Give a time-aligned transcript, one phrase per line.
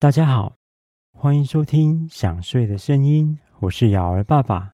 [0.00, 0.56] 大家好，
[1.12, 4.72] 欢迎收听《想睡的声音》，我是瑶儿爸爸。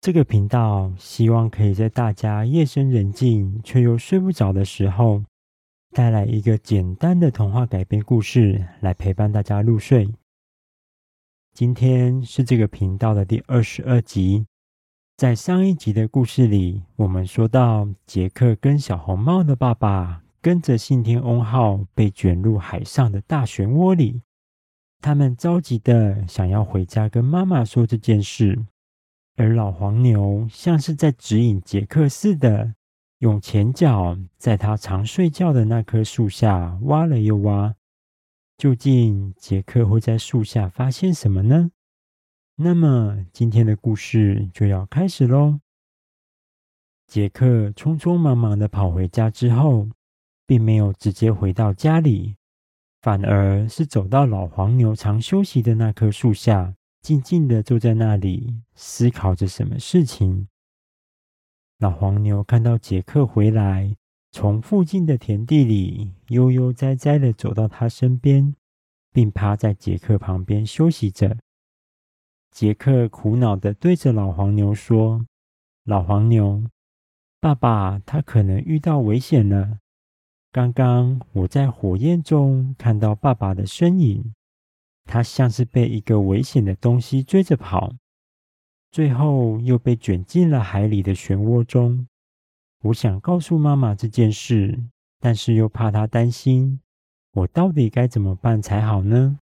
[0.00, 5.24] 这个频道希望可以在大家夜深人静却又睡不着的时候，
[5.90, 10.08] 带来一个简单的童话改编故事，来陪伴大家入睡。
[11.52, 14.46] 今天是这个频道的第二十二集。
[15.16, 24.22] 在上一集的故事里，我们说到杰克跟小红帽的爸爸跟着信天翁号被卷入海上的大漩涡里。
[25.00, 28.58] 他们着急的想要回家跟妈妈说这件事，
[29.36, 32.74] 而老黄牛像是在指引杰克似的，
[33.18, 37.74] 用前脚在他常睡觉的那棵树下挖了又挖。
[38.56, 41.70] 究竟杰克会在树下发现什么呢？
[42.56, 45.60] 那么今天的故事就要开始喽。
[47.06, 49.88] 杰克匆匆忙忙的跑回家之后，
[50.46, 52.36] 并没有直接回到家里。
[53.06, 60.48] 反而是走到老黄牛常休息的那棵树下，静静地坐在那里，思考着什么事情。
[61.78, 63.94] 老黄牛看到杰克回来，
[64.32, 68.56] 从附近的田地里悠悠哉哉地走到他身边，
[69.12, 71.38] 并趴在杰克旁边休息着。
[72.50, 75.24] 杰克苦恼地对着老黄牛说
[75.86, 76.64] ：“老黄牛，
[77.38, 79.78] 爸爸他可能遇到危险了。”
[80.56, 84.32] 刚刚我在火焰中看到爸爸的身影，
[85.04, 87.92] 他像是被一个危险的东西追着跑，
[88.90, 92.08] 最后又被卷进了海里的漩涡中。
[92.84, 94.82] 我想告诉妈妈这件事，
[95.20, 96.80] 但是又怕她担心，
[97.32, 99.38] 我到底该怎么办才好呢？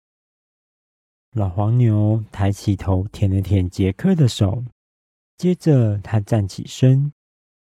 [1.30, 4.64] 老黄牛抬起头舔了舔杰克的手，
[5.36, 7.12] 接着他站起身，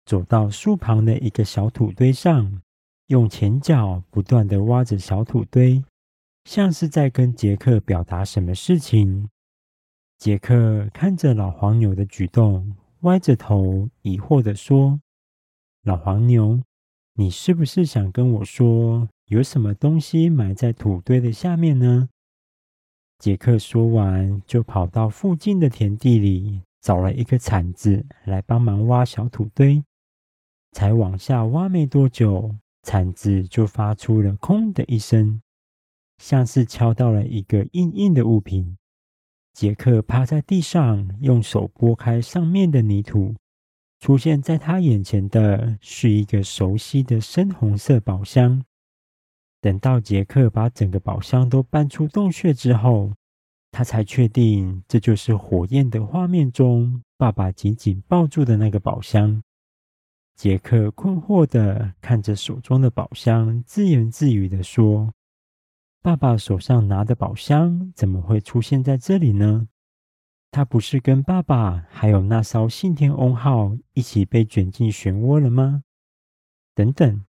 [0.06, 2.62] 走到树旁的一个小土堆上。
[3.08, 5.82] 用前脚不断地挖着小土堆，
[6.44, 9.30] 像是在跟杰克表达什么事情。
[10.18, 15.00] 杰克看着老黄牛的举动，歪着头，疑惑地说
[15.84, 16.62] ：“老黄牛，
[17.14, 22.10] 你是不是想跟我说，有什么东西埋在土堆的下面呢？”
[23.20, 29.82] 杰克说完，就跑到附近的田地里，找了一个铲子来帮忙挖小土堆。
[30.74, 32.54] 才往下挖没多久，
[32.88, 35.42] 铲子就发出了“空”的一声，
[36.20, 38.78] 像是敲到了一个硬硬的物品。
[39.54, 43.36] 杰克趴在地上，用手拨开上面的泥土，
[44.00, 48.64] 出现在他眼前的是一个熟悉的深红色宝箱。
[49.60, 53.12] 等到杰克把整个宝箱都搬出洞穴之后，
[53.70, 59.44] 他才确定这就是火焰的画面中爸爸紧紧抱住的那个宝箱。
[60.38, 65.12] 杰克困惑的看着手中的宝箱，自言自语的说
[66.04, 69.68] ：“爸爸手上拿的宝箱怎么会出现在这里呢？
[70.52, 75.82] 他不是跟爸爸还有那艘信天翁号一起被卷进漩涡了吗？
[76.76, 77.26] 等等，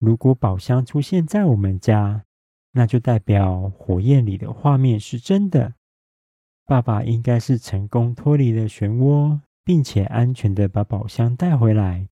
[0.00, 2.24] 如果宝箱出现在我们家，
[2.72, 5.74] 那就代表火焰里的画面是真的。
[6.66, 12.08] 爸爸应该是成功脱离了漩涡，并且安全的把宝箱带回来。”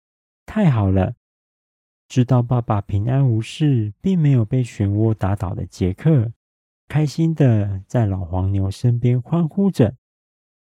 [0.46, 1.14] 太好了！
[2.08, 6.30] 知道爸爸平安无事，并没有被漩涡打倒的杰克，
[6.88, 9.94] 开心的在老黄牛身边欢呼着。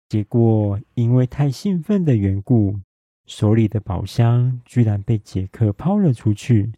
[0.09, 2.79] 结果因为太兴奋的缘故，
[3.25, 6.71] 手里的宝箱居然被杰克抛了出去，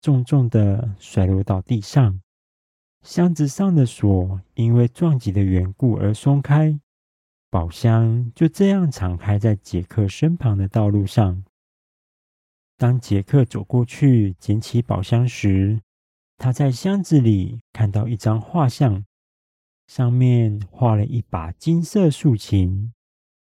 [0.00, 2.20] 重重的摔落到地上。
[3.02, 6.78] 箱子上的锁因为撞击的缘故而松开，
[7.50, 11.42] 宝箱就这样敞开在杰克身旁的道路上。
[12.78, 15.80] 当杰克走过去捡起宝箱时，
[16.36, 19.04] 他在箱子里看到一张画像，
[19.88, 22.92] 上面画了一把金色竖琴，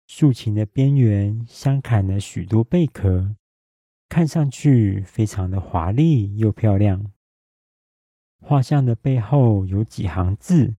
[0.05, 3.35] 竖琴的边缘镶嵌了许多贝壳，
[4.07, 7.11] 看上去非常的华丽又漂亮。
[8.39, 10.75] 画像的背后有几行字，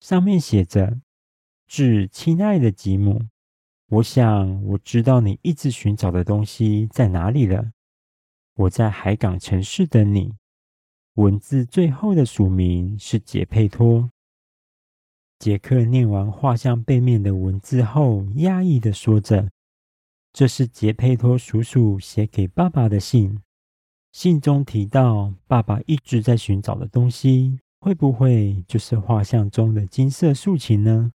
[0.00, 1.00] 上面写着
[1.66, 3.28] ：“致亲爱的吉姆，
[3.88, 7.70] 我想我知道你一直寻找的东西在哪里了。”
[8.54, 10.34] 我在海港城市等你。
[11.14, 14.10] 文字最后的署名是杰佩托。
[15.38, 19.50] 杰克念完画像背面的文字后，讶异地说着
[20.32, 23.40] ：“这是杰佩托叔叔写给爸爸的信。
[24.12, 31.12] 信中提到，爸爸一直在寻找的东西，会不会就是画像中的金色竖琴呢？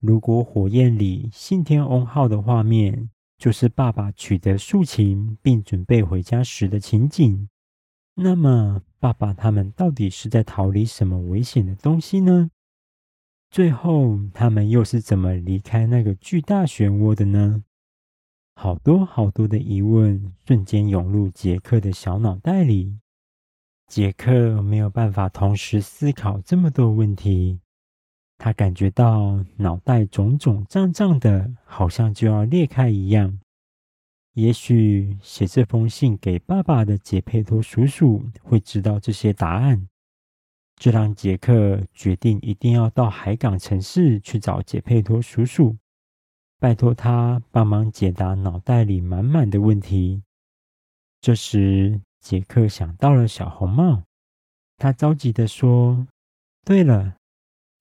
[0.00, 3.10] 如果火焰里信天翁号的画面……”
[3.42, 7.48] 就是爸爸取得竖琴并准备回家时的情景，
[8.14, 12.52] 那么，爸爸他们到底是在逃离什么危险的东西呢？
[13.50, 17.64] 最后，他们又是怎么离开那个巨大漩涡的呢？
[18.54, 22.96] 好多好多的疑问瞬间涌入杰克的小脑袋里。
[23.88, 27.58] 杰克没有办法同时思考这么多问题，
[28.44, 33.38] 他感觉到脑袋肿肿胀胀的，好像就要裂开一样。
[34.32, 39.86] 也许写这封信给爸爸的杰佩托叔叔会知道这些答案。
[40.74, 45.76] 这让杰克决定一定要到海港城市去找杰佩托叔叔，
[46.58, 50.20] 拜托他帮忙解答脑袋里满满的问题。
[51.20, 54.02] 这时，杰克想到了小红帽，
[54.78, 56.08] 他着急地说
[56.66, 57.14] ：“对了，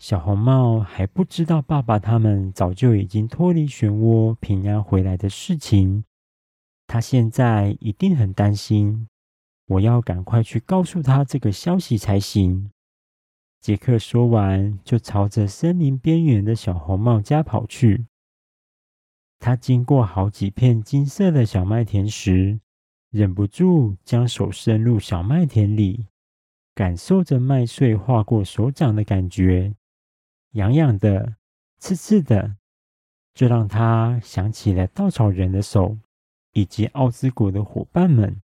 [0.01, 6.05] 小红帽还不知道爸爸他们早就已经脱离漩涡、平安回来的事情，
[6.87, 9.07] 他现在一定很担心。
[9.67, 12.71] 我要赶快去告诉他这个消息才行。”
[13.61, 18.07] 杰克说完，就朝着森林边缘的小红帽家跑去。
[19.37, 22.59] 他经过好几片金色的小麦田时，
[23.11, 26.07] 忍不住将手伸入小麦田里，
[26.73, 29.75] 感受着麦穗划过手掌的感觉，
[30.51, 31.35] 痒痒的、
[31.79, 32.57] 刺刺的，
[33.33, 35.97] 这让他想起了稻草人的手
[36.53, 38.41] 以及奥兹国的伙伴们。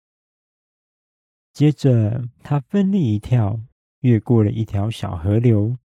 [1.53, 3.59] 接着，他奋力一跳。
[4.01, 5.77] 越过了一条小河流，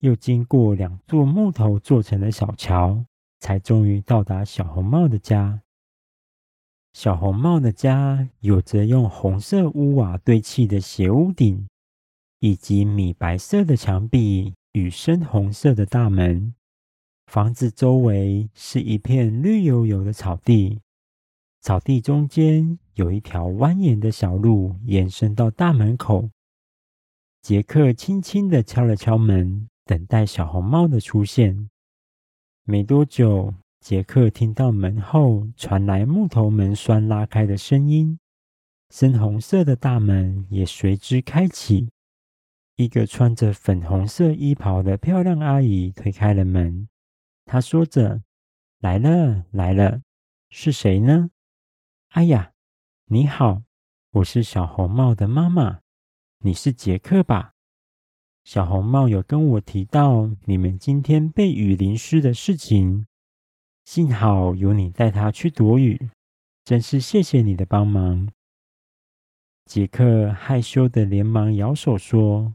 [0.00, 3.04] 又经过两座木头做成的小桥，
[3.38, 5.62] 才终于到达小红帽的家。
[6.92, 11.68] 小红帽的家有着用红色屋瓦堆砌的斜屋顶，
[12.40, 16.54] 以及米白色的墙壁与深红色的大门。
[17.28, 20.82] 房子周围是一片绿油油的草地，
[21.62, 26.28] 草地中间有一条蜿蜒的小路延伸到大门口。
[27.40, 31.70] 杰克轻轻地敲了敲门，等待小红帽的出现。
[32.64, 38.18] 没多久，杰克听到门后传来木头门栓拉开的声音，
[38.90, 41.88] 深红色的大门也随之开启。
[42.76, 46.88] 一个穿着粉红色衣袍的漂亮阿姨推开了门，
[47.46, 48.22] 她说着
[48.80, 50.02] ：“来了，来了，
[50.50, 51.30] 是谁呢
[52.12, 52.52] ？”“哎呀，
[53.06, 53.62] 你好，
[54.10, 55.80] 我是小红帽的妈妈。”
[56.44, 57.54] 你是杰克吧？
[58.44, 63.06] 小红帽有跟我提到你们今天被雨淋湿的事情，
[63.86, 66.10] 幸好有你带他去躲雨，
[66.62, 68.28] 真是谢谢你的帮忙。
[69.64, 72.54] 杰克害羞的连忙摇手说：“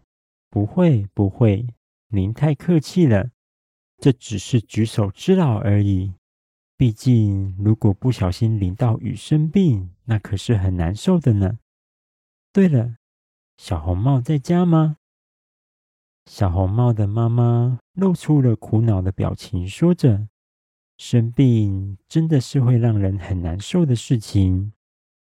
[0.52, 1.66] 不会，不会，
[2.10, 3.32] 您太客气了，
[3.98, 6.14] 这只是举手之劳而已。
[6.78, 11.58] 毕竟如果不小心淋到雨生病，那可是很难受的呢。
[12.52, 12.98] 对了。”
[13.58, 14.98] 小红帽在家吗？
[16.26, 20.28] 小红帽的妈妈露出了苦恼的表情，说着
[20.98, 24.74] ：“生病真的是会让人很难受的事情。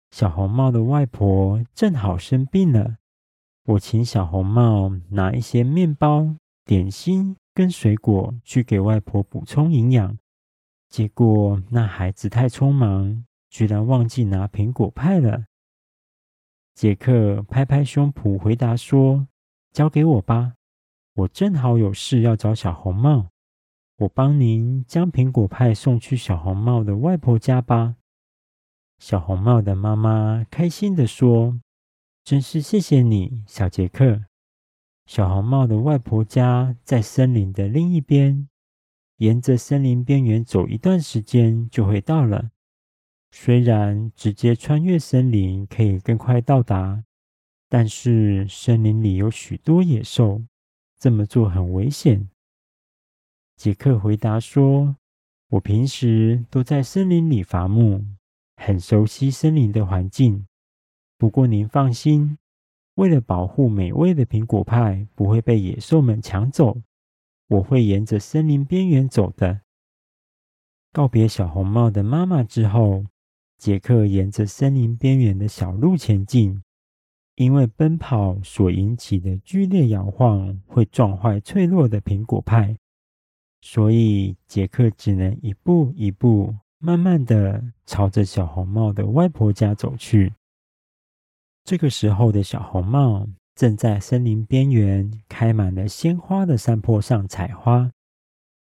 [0.09, 2.97] 小红帽的外婆正好生病了，
[3.65, 6.35] 我请小红帽拿一些面包、
[6.65, 10.17] 点心跟水果去给外婆补充营养。
[10.87, 15.45] 结果那孩子太匆忙，居然忘记拿苹果派了。”
[16.75, 19.27] 杰克拍拍胸脯回答说
[19.73, 20.53] ：“交给我吧，
[21.15, 23.29] 我正好有事要找小红帽。
[23.97, 27.95] 我帮您将苹果派送去小红帽的外婆家吧。”
[28.99, 31.59] 小红帽的妈妈开心地说
[32.25, 34.23] ：“真是谢谢你，小杰克。
[35.05, 38.49] 小红帽的外婆家在森林的另一边，
[39.17, 42.49] 沿着森林边缘走一段时间就会到了。”
[43.29, 47.03] 虽然直接穿越森林可以更快到达，
[47.69, 50.41] 但是森林里有许多野兽，
[50.97, 52.27] 这么做很危险。
[53.55, 54.97] 杰克回答说
[55.49, 58.03] ：“我平时都在森林里伐木，
[58.55, 60.47] 很熟悉森林的环境。
[61.17, 62.37] 不过您放心，
[62.95, 66.81] 为了保护美味的苹果派不会被野兽们抢走，
[67.47, 69.61] 我会沿着森林边缘走的。”
[70.91, 73.05] 告别小红帽的妈妈之后，
[73.57, 76.61] 杰克沿着森林边缘的小路前进，
[77.35, 82.77] 因为奔跑所引起的剧烈摇晃会撞坏脆弱的苹果派，
[83.61, 90.33] 所以杰克只能一步一步慢慢的朝着小红帽的外婆家走去。
[91.65, 97.89] 这个时候的小红帽正在森林边缘开满了鲜花的山坡上采花。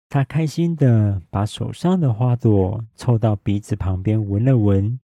[0.08, 4.98] 他开心地把手上的花朵凑到鼻子旁边闻了闻，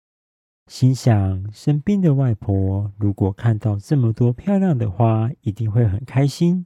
[0.65, 6.65] 心想生病的外婆如果看到这么多漂亮的花，一定会很开心。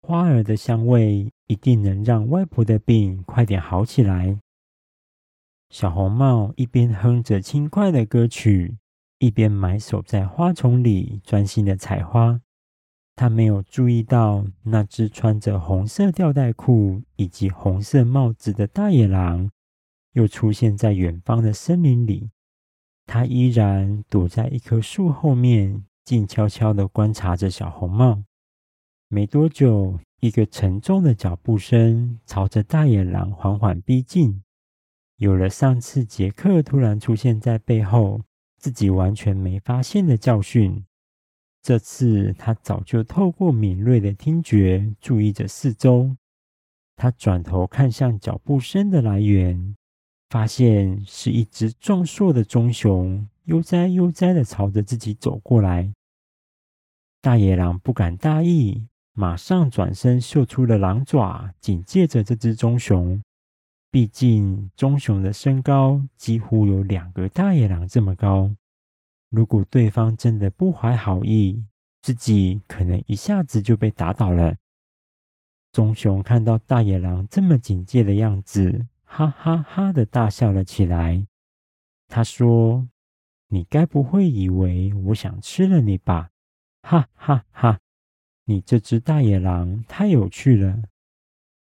[0.00, 4.38] 花儿的香味一定能让外婆的病快点好起来。
[5.68, 8.78] 小红帽一边哼着轻快的歌曲，
[9.18, 12.40] 一边埋首在花丛里专心的采花。
[13.14, 19.50] 他没有注意到那只穿着红色吊带裤以及红色帽子的大野狼，
[20.12, 22.30] 又出现在远方的森林里。
[23.06, 28.22] 他依然躲在一棵树后面，静悄悄地观察着小红帽。
[29.08, 34.42] 没多久，一个沉重的脚步声朝着大野狼缓缓逼近。
[35.16, 38.20] 有了上次杰克突然出现在背后，
[38.58, 40.84] 自己完全没发现的教训。
[41.62, 46.16] 这次他早就透过敏锐的听觉注意着四周。
[46.94, 49.76] 他转头看向脚步声的来源，
[50.30, 55.92] 发现是一只壮硕的棕熊，悠哉悠哉的朝着自己走过来。
[57.20, 63.20] 大野狼不敢大意，马上转身秀出了狼爪，紧接着这只棕熊。
[63.96, 68.54] 毕竟棕熊的身高几乎有两个大野狼这么高。
[69.30, 71.64] 如果对方真的不怀好意，
[72.02, 74.54] 自己可能一下子就被打倒了。
[75.72, 81.26] 棕熊看到大野狼这么警戒的样子，哈哈哈的大笑了起来。
[82.06, 82.86] 他说
[83.48, 86.28] ：“你该不会以为我想吃了你吧？
[86.82, 87.78] 哈哈哈！
[88.44, 90.82] 你这只大野狼太有趣了。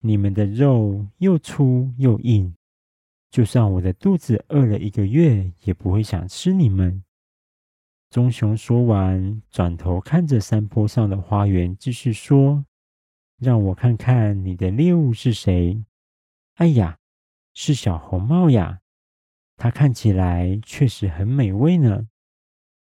[0.05, 2.55] 你们的肉又粗又硬，
[3.31, 7.03] 就算我的肚子饿了一个月，也不会想吃你们。”
[8.11, 12.67] 棕熊说完，转头看着山坡上的花园，继续说
[13.39, 15.83] ：“让我看看你的猎物是谁。
[16.57, 16.99] ”“哎呀，
[17.55, 18.81] 是小红帽呀！
[19.57, 22.09] 它看起来确实很美味呢。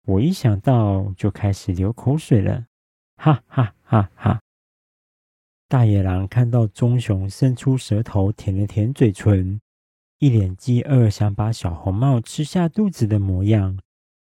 [0.06, 2.66] 我一想到就开始流口水了。
[3.18, 4.40] ”“哈哈哈哈！”
[5.68, 9.60] 大野狼看到棕熊伸出舌头舔了舔嘴唇，
[10.18, 13.78] 一脸饥饿想把小红帽吃下肚子的模样。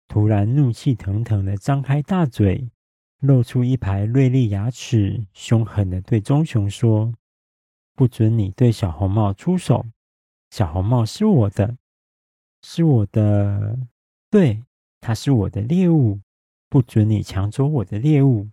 [0.10, 2.69] 突然，怒气腾腾的张开大嘴，
[3.22, 7.13] 露出一排锐利牙齿，凶狠的对棕熊说
[7.96, 9.86] ：“不准你对小红帽出手！
[10.50, 11.77] 小红帽是我的，
[12.63, 13.79] 是我的，
[14.29, 14.62] 对，
[15.00, 16.19] 它是我的猎物，
[16.67, 18.50] 不准你抢走我的猎物，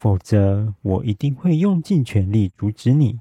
[0.00, 3.20] 否则我一定会用尽全力阻止你。”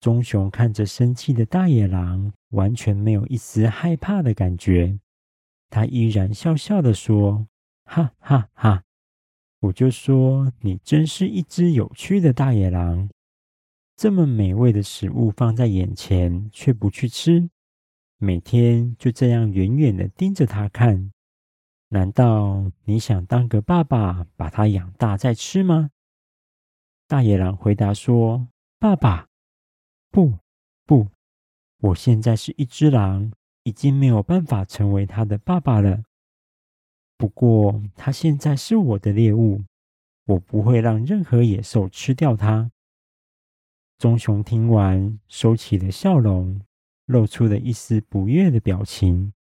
[0.00, 4.98] 棕熊看着生气的大野狼，完全没有一丝害怕的感觉。
[5.68, 7.46] 他依然笑笑地说
[7.84, 8.82] ：“哈哈哈！
[9.60, 13.10] 我就说你真是一只有趣的大野狼，
[13.94, 17.50] 这么美味的食物放在眼前却不去吃，
[18.16, 21.12] 每天就这样远远的盯着它看。
[21.90, 25.90] 难道你想当个爸爸，把它养大再吃吗？”
[27.06, 28.48] 大野狼回答说
[28.80, 29.28] ：“爸爸，
[30.10, 30.38] 不，
[30.84, 31.06] 不，
[31.78, 33.30] 我现在是一只狼。”
[33.64, 36.02] 已经没有办法成为他的爸爸了。
[37.18, 39.62] 不过，他现在是我的猎物，
[40.24, 42.72] 我不会让任何野兽吃掉他。
[43.98, 46.62] 棕熊听完，收起了笑容，
[47.04, 49.34] 露出了一丝不悦的表情，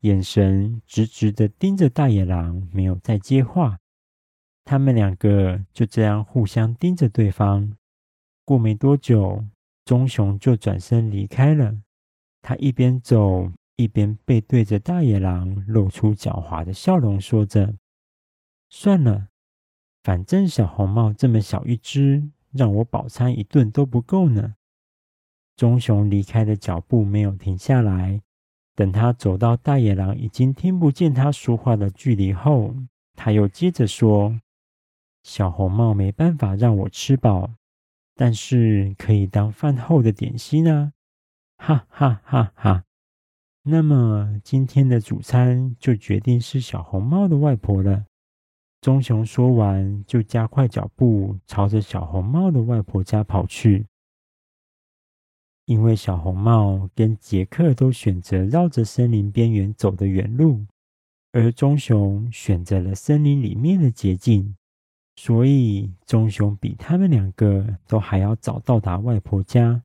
[0.00, 3.78] 眼神直直的盯着大野狼，没有再接话。
[4.64, 7.76] 他们两个就这样互相盯着对方。
[8.44, 9.44] 过没多久，
[9.84, 11.74] 棕熊就转身离开了。
[12.42, 17.74] 他一边走一边背对着大野狼，露出狡猾的笑容，说着
[18.70, 19.28] ：“算了，
[20.02, 24.54] 反正小红帽这么小一只，让我饱餐一顿都不够呢。”
[25.56, 28.20] 棕熊离开的脚步没有停下来，
[28.78, 32.72] 等他走到大野狼已经听不见他说话的距离后，
[33.16, 34.40] 他又接着说
[35.24, 37.50] ：“小红帽没办法让我吃饱，
[38.14, 40.92] 但是可以当饭后的点心啊。”
[41.58, 42.84] 哈哈哈哈！
[43.64, 48.04] 那么今天的主餐就决定是小红帽的外婆了。
[48.80, 53.88] 棕熊说完，就加快脚步朝着小红帽的外婆家跑去。
[55.68, 60.64] 因为小红帽跟杰克都选择绕着森林边缘走的远路，
[61.30, 64.56] 而棕熊选择了森林里面的捷径，
[65.16, 69.82] 所以棕熊比他们两个都还要早到达外婆家。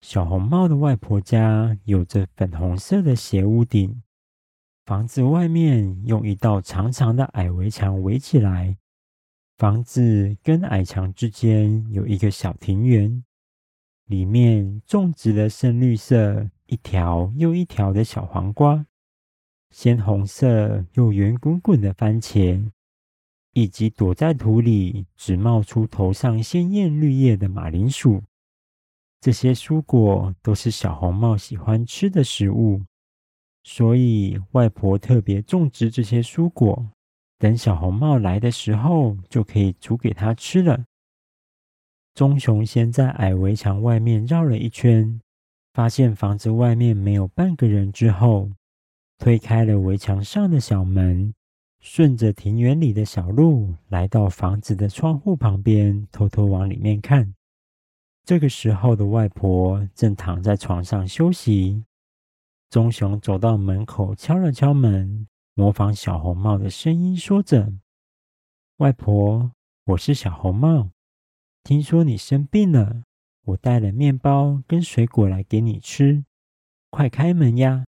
[0.00, 4.02] 小红帽的外婆家有着粉红色的斜屋顶，
[4.86, 8.78] 房子外面用一道长长的矮围墙围起来。
[9.58, 13.22] 房子跟矮墙之间有一个小庭园，
[14.06, 18.86] 里面种植了深绿色一条又一条的小黄瓜。
[19.70, 22.70] 鲜红色又圆滚滚的番茄，
[23.52, 28.22] 以及躲在土里只冒出头上鲜艳绿叶的马铃薯。
[29.20, 32.80] 这些蔬果都是小红帽喜欢吃的食物，
[33.64, 36.90] 所以外婆特别种植这些蔬果，
[37.38, 40.84] 等小红帽来的时候就可以煮给他吃了。
[42.16, 45.20] 棕熊先在矮围墙外面绕了一圈，
[45.74, 48.50] 发现房子外面没有半个人之后，
[49.18, 51.34] 推开了围墙上的小门，
[51.78, 57.34] 顺着庭园里的小路来到房子的窗户旁边，偷偷往里面看。
[58.24, 61.84] 这个时候的外婆正躺在床上休息。
[62.70, 67.70] 棕熊走到门口，敲了敲门，模仿小红帽的声音说着
[68.78, 69.52] ：“外婆，
[69.84, 70.88] 我是小红帽。”
[71.66, 73.02] 听说你生病了，
[73.42, 76.24] 我带了面包跟水果来给你吃，
[76.90, 77.84] 快开门呀！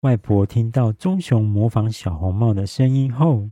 [0.00, 3.50] 外婆听到棕熊模仿小红帽的声音后，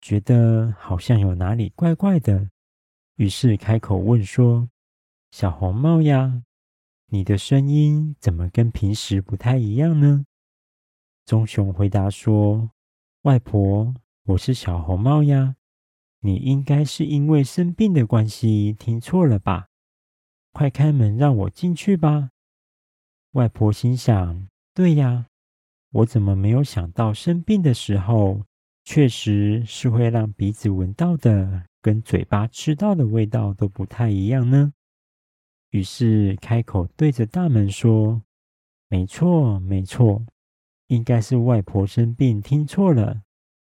[0.00, 2.48] 觉得好像有哪里怪怪的，
[3.16, 4.70] 于是开口问说
[5.32, 6.44] ：“小红帽呀，
[7.06, 10.24] 你的声音怎么跟平时不太一样呢？”
[11.26, 12.70] 棕熊回答说
[13.22, 13.92] ：“外婆，
[14.26, 15.56] 我是小红帽呀。”
[16.20, 19.68] 你应该是因为生病的关系听错了吧？
[20.52, 22.30] 快开门让我进去吧！
[23.32, 25.26] 外婆心想：对呀，
[25.92, 28.42] 我怎么没有想到生病的时候，
[28.84, 34.72] 确实是会让鼻子闻到的跟嘴巴吃到的味道都不太一样呢？
[35.70, 38.22] 于是开口对着大门说：
[38.88, 40.24] 没错，没错，
[40.88, 43.22] 应该是外婆生病听错了。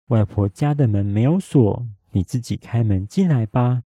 [0.08, 1.86] 外婆家的门没有锁。
[2.10, 3.82] 你自己开门进来吧。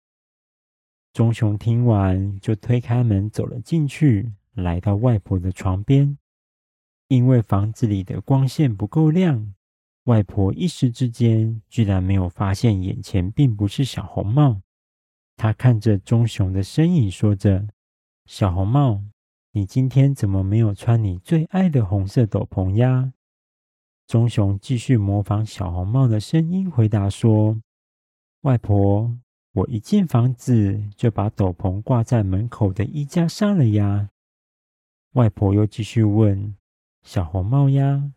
[1.13, 6.17] 棕熊听完，就推开门走了进去，来到外婆的床边。
[7.07, 9.53] 因为房子里的光线不够亮，
[10.03, 14.61] 外婆一时之间居然没有发现眼前并不是小红帽。
[15.35, 17.67] 她看着棕熊的身影，说着
[18.27, 19.01] ：“小红帽，
[19.53, 23.13] 你今天怎么没有穿你最爱的红色斗篷呀？”
[24.05, 27.59] 棕熊继续模仿小红帽的声音回答说。
[28.41, 29.17] 外婆，
[29.53, 34.09] 我一进房子就把斗篷挂在门口的衣架上了呀。
[35.13, 36.55] 外婆又继续问
[37.01, 38.11] ：“小红帽呀，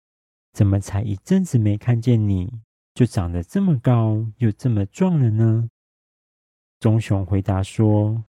[0.52, 2.60] 怎么才一阵子没看见你，
[2.94, 5.70] 就长得这么高又这么壮了呢？”
[6.78, 8.24] 棕熊回答说：“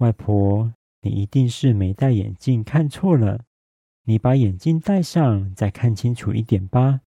[0.00, 3.44] 外婆，你一定是没戴眼镜看错了，
[4.02, 7.02] 你把眼镜戴上，再看清楚一点吧。”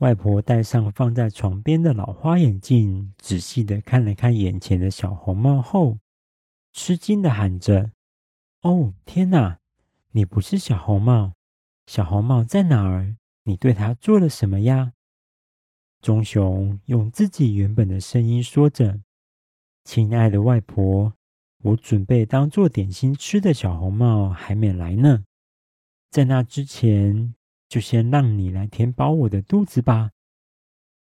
[0.00, 5.98] 外婆戴上放在床边的老花眼镜，仔细的看了看眼前的小红帽后，
[6.72, 7.92] 吃惊的喊着
[8.62, 9.58] ：“哦，天哪！
[10.12, 11.34] 你不是小红帽！
[11.86, 13.14] 小红帽在哪儿？
[13.44, 14.94] 你对它做了什么呀？”
[16.00, 19.00] 棕熊用自己原本的声音说着
[19.84, 21.12] ：“亲爱的外婆，
[21.62, 25.24] 我准备当做点心吃的小红帽还没来呢，
[26.10, 27.34] 在那之前。”
[27.70, 30.10] 就先让你来填饱我的肚子吧。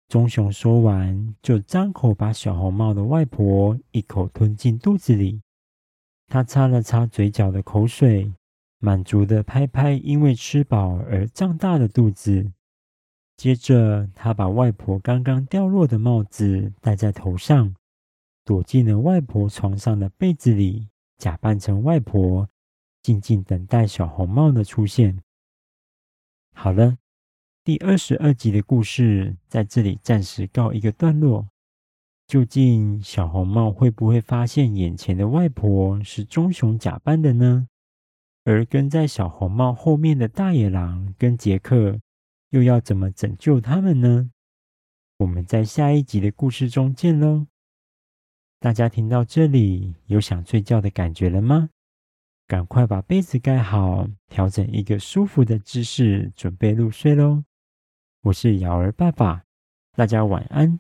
[0.09, 5.41] 棕熊说完，就张口把小红帽的外婆一口吞进肚子里。
[6.27, 8.33] 他擦了擦嘴角的口水，
[8.79, 12.51] 满足的拍拍因为吃饱而胀大的肚子。
[13.37, 17.73] 接着，他把外婆刚刚掉落的帽子戴在头上，
[18.43, 22.49] 躲进了外婆床上的被子里，假扮成外婆，
[23.01, 25.17] 静静等待小红帽的出现。
[26.63, 26.95] 好了，
[27.63, 31.49] 第二十二集的故事在这里暂时告一个段落。
[32.27, 37.67] 究竟小红帽会不会发现眼前的外婆是棕熊假扮的呢？
[38.43, 41.99] 而跟在小红帽后面的大野狼跟杰克
[42.49, 44.29] 又要怎么拯救他们呢？
[45.17, 47.47] 我们在下一集的故事中见喽！
[48.59, 51.71] 大家听到这里有想睡觉的感觉了吗？
[52.51, 57.45] 赶快把被子盖好，调整一个舒服的姿势，准备入睡喽。
[58.23, 59.43] 我是瑶儿爸爸，
[59.95, 60.77] 大家晚安。